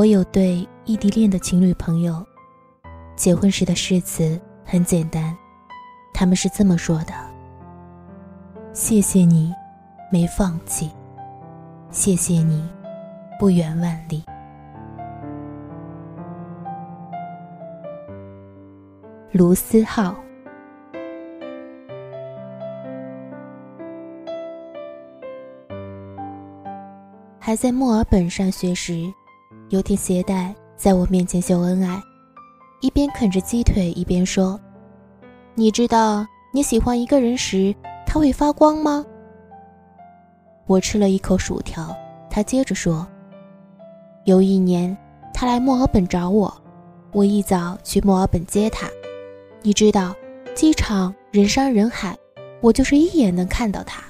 [0.00, 2.24] 我有对异地恋的情侣朋友，
[3.16, 5.36] 结婚时的誓词很简单，
[6.14, 7.12] 他们是这么说的
[8.72, 9.52] ：“谢谢你，
[10.10, 10.88] 没放弃；
[11.90, 12.66] 谢谢你，
[13.38, 14.24] 不远万里。”
[19.32, 20.16] 卢思浩。
[27.38, 29.12] 还在墨尔本上学时，
[29.70, 32.02] 有点携带在我面前秀恩爱，
[32.80, 34.58] 一边啃着鸡腿一边说
[35.54, 37.72] ：“你知道你喜欢一个人时，
[38.04, 39.06] 他会发光吗？”
[40.66, 41.96] 我吃了一口薯条，
[42.28, 43.06] 他接着说
[44.26, 44.96] ：“有一年，
[45.32, 46.52] 他来墨尔本找我，
[47.12, 48.88] 我一早去墨尔本接他。
[49.62, 50.12] 你知道，
[50.52, 52.18] 机场人山人海，
[52.60, 54.02] 我就是一眼能看到他。”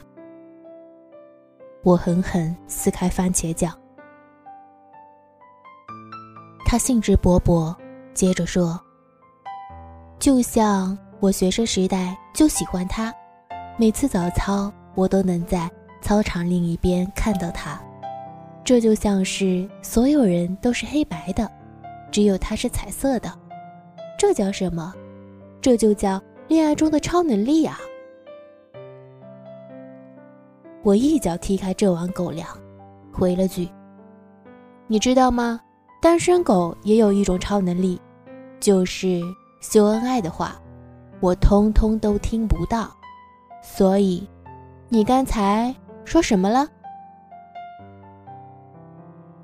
[1.84, 3.80] 我狠狠撕开番茄酱。
[6.71, 7.75] 他兴致勃勃，
[8.15, 8.81] 接着说
[10.21, 13.12] ：“就像我学生时代就喜欢他，
[13.77, 15.69] 每次早操我都能在
[16.01, 17.83] 操场另一边看到他。
[18.62, 21.51] 这就像是所有人都是黑白的，
[22.12, 23.37] 只有他是彩色的。
[24.17, 24.95] 这叫什么？
[25.61, 27.81] 这就叫恋爱中的超能力啊！”
[30.84, 32.47] 我一脚踢开这碗狗粮，
[33.12, 33.69] 回了句
[34.87, 35.61] ：“你知道吗？
[36.01, 38.01] 单身狗也有一种超能力，
[38.59, 39.20] 就是
[39.61, 40.61] 秀恩爱的话，
[41.20, 42.91] 我通通都听不到。
[43.62, 44.27] 所以，
[44.89, 45.75] 你刚才
[46.06, 46.67] 说什么了？”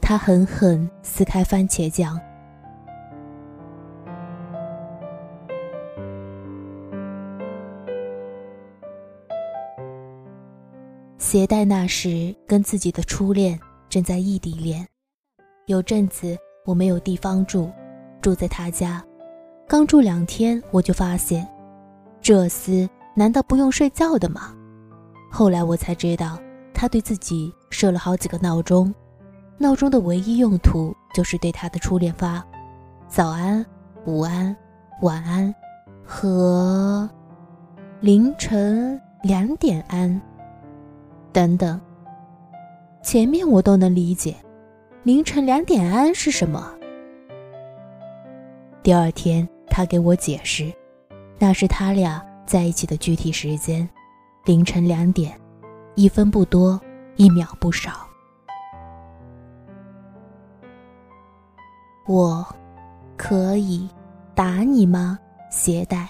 [0.01, 2.19] 他狠狠撕开番茄酱。
[11.19, 14.87] 携带那时跟自己的初恋正在异地恋，
[15.67, 17.71] 有阵子我没有地方住，
[18.21, 19.03] 住在他家。
[19.66, 21.49] 刚住两天，我就发现，
[22.21, 24.54] 这厮难道不用睡觉的吗？
[25.31, 26.38] 后来我才知道，
[26.75, 28.94] 他对自己设了好几个闹钟，
[29.59, 32.44] 闹钟的唯一用途就是对他的初恋发
[33.09, 33.65] 早安、
[34.05, 34.55] 午安、
[35.03, 35.55] 晚安
[36.05, 37.09] 和
[38.00, 40.21] 凌晨两点安。
[41.32, 41.81] 等等，
[43.03, 44.37] 前面我都能理解，
[45.06, 46.69] 凌晨两点安是什么？
[48.83, 50.72] 第二天他给我解释，
[51.39, 53.89] 那是他俩在一起的具体时间，
[54.47, 55.41] 凌晨两点，
[55.94, 56.81] 一分不多，
[57.15, 58.05] 一秒不少。
[62.09, 62.44] 我
[63.17, 63.88] 可以
[64.34, 65.17] 打你吗？
[65.53, 66.09] 携带。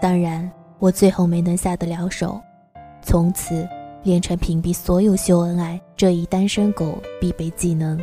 [0.00, 0.48] 当然，
[0.78, 2.40] 我最后没能下得了手，
[3.02, 3.68] 从此。
[4.04, 7.98] 练成屏蔽所有秀恩爱这一单身狗必备技能，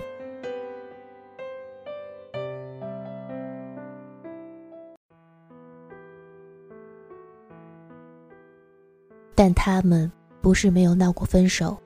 [9.36, 10.12] 但他们
[10.42, 11.78] 不是没有闹过分手。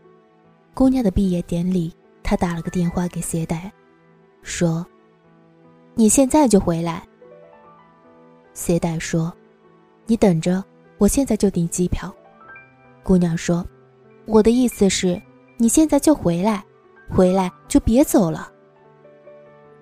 [0.73, 1.93] 姑娘的毕业典礼，
[2.23, 3.69] 他打了个电话给携带，
[4.41, 4.87] 说
[5.93, 7.05] ：“你现在就回来。”
[8.53, 9.33] 携带说
[10.07, 10.63] ：“你等着，
[10.99, 12.15] 我现在就订机票。”
[13.03, 13.65] 姑娘说。
[14.25, 15.21] 我的意思是，
[15.57, 16.63] 你现在就回来，
[17.09, 18.51] 回来就别走了。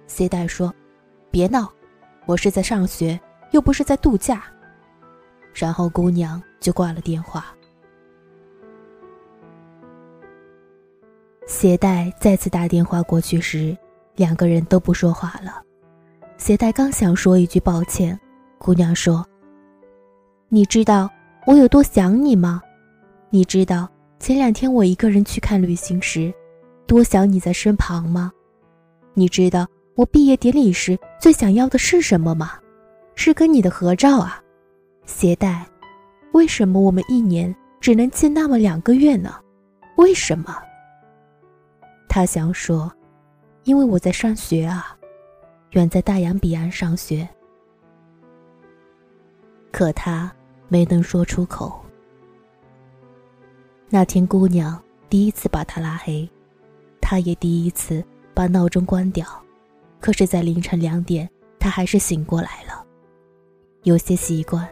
[0.08, 0.74] C 代说
[1.30, 1.70] ：“别闹，
[2.26, 3.20] 我是在上学，
[3.52, 4.44] 又不是在度假。”
[5.54, 7.54] 然后姑娘就挂了电话。
[11.48, 13.78] 携带再次打电话过去时，
[14.16, 15.62] 两个人都不说话了。
[16.38, 18.20] 携带刚想说一句抱歉，
[18.58, 19.26] 姑娘说
[20.50, 21.10] ：“你知道
[21.46, 22.62] 我有多想你吗？
[23.30, 26.34] 你知道？”前两天我一个人去看旅行时，
[26.88, 28.32] 多想你在身旁吗？
[29.14, 32.54] 你知道我毕业典礼时最想要的是什么吗？
[33.16, 34.42] 是跟你的合照啊！
[35.06, 35.66] 携带，
[36.34, 39.36] 为什么我们一年只能见那么两个月呢？
[39.98, 40.58] 为什么？
[42.10, 42.92] 他想说，
[43.64, 44.98] 因为我在上学啊，
[45.72, 47.28] 远在大洋彼岸上学。
[49.72, 50.34] 可他
[50.68, 51.85] 没能说出口。
[53.88, 56.28] 那天，姑娘第一次把他拉黑，
[57.00, 58.04] 他也第一次
[58.34, 59.26] 把闹钟关掉。
[60.02, 61.30] 可是，在凌晨两点，
[61.60, 62.86] 他还是醒过来了。
[63.84, 64.68] 有些习惯，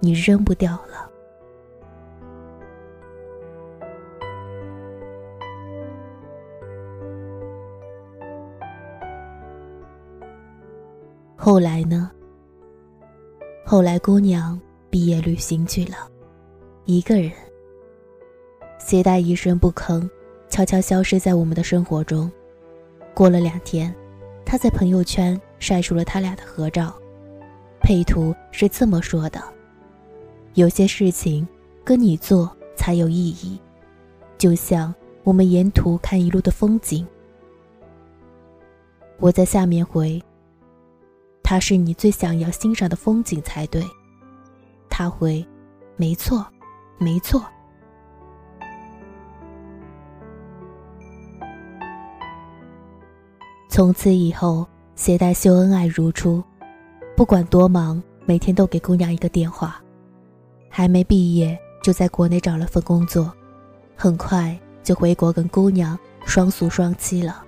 [0.00, 1.10] 你扔不掉了。
[11.36, 12.10] 后来呢？
[13.64, 14.58] 后来，姑娘
[14.88, 16.10] 毕业旅行去了，
[16.86, 17.30] 一个人。
[18.84, 20.06] 携带一声不吭，
[20.50, 22.30] 悄悄消失在我们的生活中。
[23.14, 23.92] 过了两天，
[24.44, 26.94] 他在朋友圈晒出了他俩的合照，
[27.80, 29.42] 配图是这么说的
[30.52, 31.48] ：“有些事情
[31.82, 33.58] 跟你做才有意义，
[34.36, 37.06] 就像我们沿途看一路的风景。”
[39.18, 40.22] 我在下面回
[41.42, 43.82] ：“他是你最想要欣赏的风景才对。”
[44.90, 45.42] 他回
[45.96, 46.46] ：“没错，
[46.98, 47.42] 没错。”
[53.74, 56.40] 从此以后，携带秀恩爱如初，
[57.16, 59.82] 不管多忙，每天都给姑娘一个电话。
[60.68, 63.34] 还没毕业，就在国内找了份工作，
[63.96, 67.44] 很快就回国跟姑娘双宿双栖了。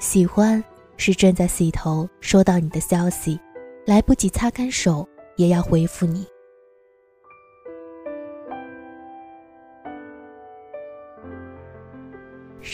[0.00, 0.64] 喜欢
[0.96, 3.38] 是正在洗头，收到你的消息，
[3.84, 5.06] 来不及擦干手，
[5.36, 6.26] 也要回复你。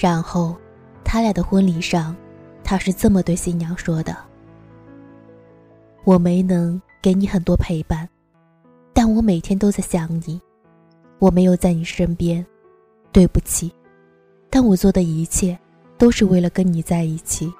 [0.01, 0.57] 然后，
[1.05, 2.17] 他俩的婚礼上，
[2.65, 4.17] 他是这么对新娘说的
[6.05, 8.09] ：“我没能给你很多陪伴，
[8.95, 10.41] 但我每天都在想你。
[11.19, 12.43] 我没有在你身边，
[13.13, 13.71] 对不起。
[14.49, 15.59] 但我做的一切，
[15.99, 17.53] 都是为了跟你在一起。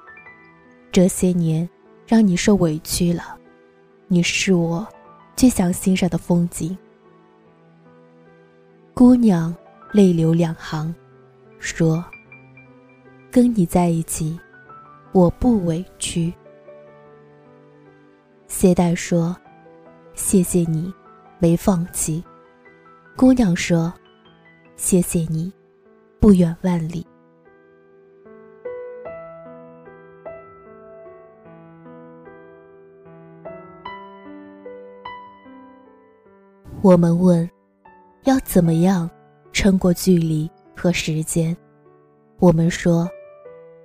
[0.91, 1.69] 这些年，
[2.07, 3.37] 让你受委屈了。
[4.07, 4.87] 你是我
[5.35, 6.75] 最想欣赏的风景。”
[8.95, 9.55] 姑娘
[9.91, 10.91] 泪流两行，
[11.59, 12.03] 说。
[13.31, 14.37] 跟你在一起，
[15.13, 16.33] 我不委屈。
[18.49, 19.33] 谢带说
[20.13, 20.93] ：“谢谢你，
[21.39, 22.21] 没放弃。”
[23.15, 23.93] 姑娘说
[24.75, 25.49] ：“谢谢你，
[26.19, 27.07] 不远万里。”
[36.81, 37.49] 我们问：
[38.25, 39.09] 要怎么样
[39.53, 41.55] 撑过距离和时间？
[42.37, 43.09] 我们说。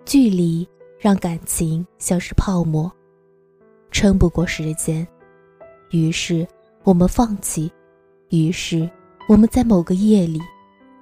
[0.06, 0.66] 距离
[1.00, 2.90] 让感情像是泡沫，
[3.90, 5.04] 撑不过时间，
[5.90, 6.46] 于是
[6.84, 7.70] 我们放弃，
[8.30, 8.88] 于是
[9.28, 10.40] 我们在某个夜里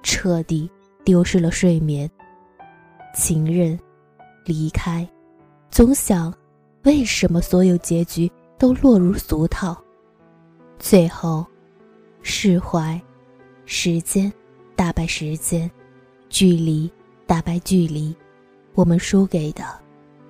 [0.01, 0.67] 彻底
[1.03, 2.09] 丢失了睡眠。
[3.13, 3.79] 情人
[4.43, 5.07] 离开，
[5.69, 6.33] 总想
[6.81, 9.77] 为什么所有结局都落入俗套，
[10.79, 11.45] 最后
[12.23, 12.99] 释怀，
[13.67, 14.33] 时间
[14.75, 15.69] 打败时间，
[16.27, 16.91] 距离
[17.27, 18.13] 打败距离。
[18.75, 19.63] 我们输给的，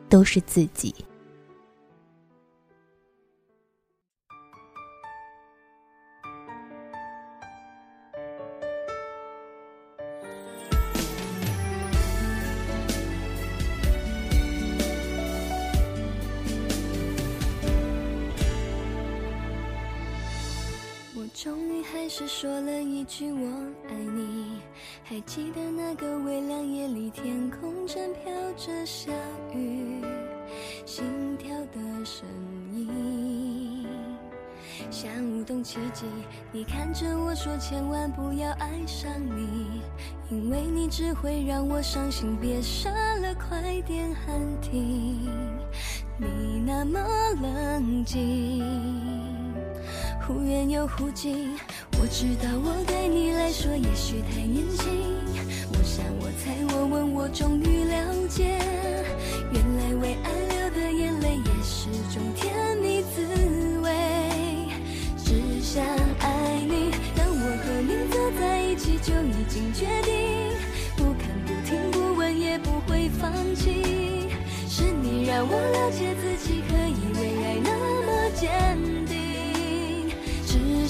[0.08, 0.94] 都是自己。
[21.46, 23.48] 终于还是说了一句我
[23.88, 24.58] 爱你。
[25.04, 29.12] 还记得那个微凉夜里，天空正飘着小
[29.54, 30.02] 雨，
[30.88, 31.06] 心
[31.38, 32.28] 跳的声
[32.74, 33.86] 音
[34.90, 36.06] 像舞动奇迹。
[36.52, 39.84] 你看着我说，千万不要爱上你，
[40.32, 42.36] 因为你只会让我伤心。
[42.42, 45.30] 别傻了，快点喊停。
[46.18, 47.00] 你那么
[47.40, 48.66] 冷静，
[50.28, 51.56] 忽远又忽近。
[52.00, 55.15] 我知道我对你来说也许太年轻，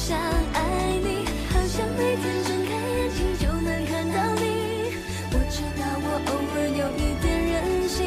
[0.08, 0.16] 想
[0.54, 0.62] 爱
[1.02, 1.84] 你，好想。
[1.98, 8.06] 每天睁开眼睛就能看到你，我知道我偶尔有一点任性，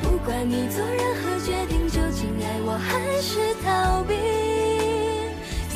[0.00, 2.88] 不管你做任何决定，究竟爱我还
[3.20, 4.14] 是逃避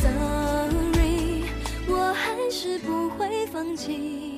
[0.01, 1.45] ？Sorry，
[1.87, 4.30] 我还是不会放弃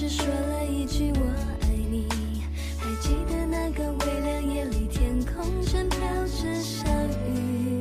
[0.00, 1.20] 只说了一句我
[1.60, 2.08] 爱你
[2.78, 6.88] 还记得那个微凉夜里天空正飘着小
[7.28, 7.78] 雨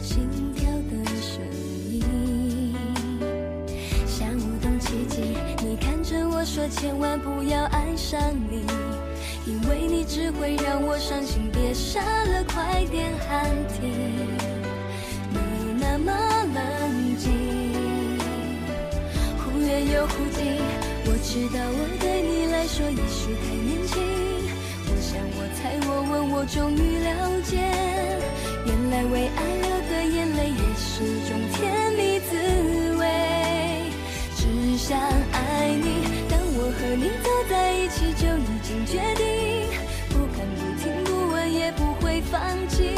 [0.00, 1.42] 心跳的声
[1.90, 2.72] 音。
[4.06, 8.64] 像舞动奇迹你看着我说千万不要爱上你
[9.44, 13.90] 因为你只会让我伤心别傻了快点喊停。
[15.30, 16.12] 你那么
[16.54, 17.32] 冷静
[19.36, 20.83] 忽远又忽近
[21.34, 24.00] 知道我对你来说也许太年轻
[24.86, 27.58] 我想我猜我问我终于了解
[28.64, 33.90] 原来为爱流的眼泪也是种甜蜜滋味
[34.36, 34.96] 只想
[35.32, 39.66] 爱你当我和你走在一起就已经决定
[40.10, 42.94] 不看不听不问也不会放弃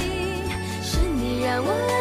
[0.83, 1.96] 是你让我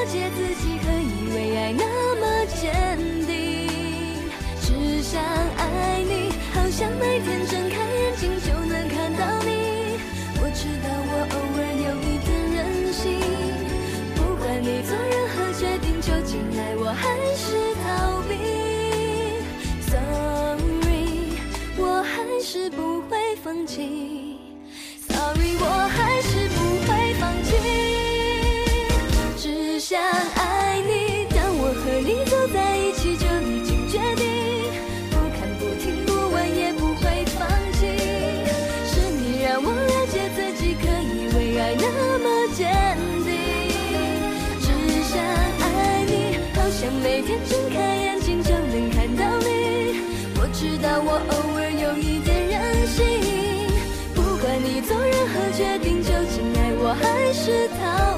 [57.45, 58.14] 知道。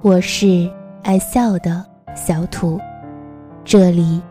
[0.00, 0.70] 我是
[1.02, 2.78] 爱笑的小土。
[3.64, 4.22] 这里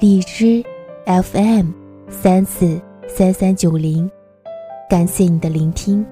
[0.00, 0.62] 荔枝
[1.06, 1.66] fm
[2.08, 4.10] 三四三三九零
[4.90, 6.04] 感谢你的聆听。